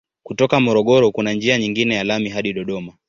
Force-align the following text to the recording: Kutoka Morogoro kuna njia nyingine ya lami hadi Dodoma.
Kutoka 0.23 0.59
Morogoro 0.59 1.11
kuna 1.11 1.33
njia 1.33 1.57
nyingine 1.57 1.95
ya 1.95 2.03
lami 2.03 2.29
hadi 2.29 2.53
Dodoma. 2.53 2.93